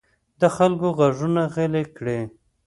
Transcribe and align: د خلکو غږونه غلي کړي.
د 0.41 0.43
خلکو 0.55 0.87
غږونه 0.99 1.41
غلي 1.53 1.83
کړي. 1.97 2.19